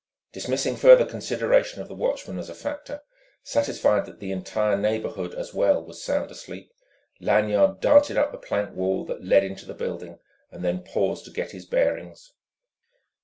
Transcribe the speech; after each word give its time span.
Dismissing 0.31 0.77
further 0.77 1.05
consideration 1.05 1.79
of 1.79 1.87
the 1.87 1.93
watchman 1.93 2.39
as 2.39 2.49
a 2.49 2.55
factor, 2.55 3.03
satisfied 3.43 4.07
that 4.07 4.19
the 4.19 4.31
entire 4.31 4.75
neighbourhood 4.75 5.35
as 5.35 5.53
well 5.53 5.85
was 5.85 6.03
sound 6.03 6.31
asleep, 6.31 6.73
Lanyard 7.19 7.79
darted 7.81 8.17
up 8.17 8.31
the 8.31 8.39
plank 8.39 8.73
walk 8.75 9.07
that 9.09 9.23
led 9.23 9.43
into 9.43 9.67
the 9.67 9.75
building, 9.75 10.17
then 10.51 10.83
paused 10.83 11.25
to 11.25 11.31
get 11.31 11.51
his 11.51 11.67
bearings. 11.67 12.33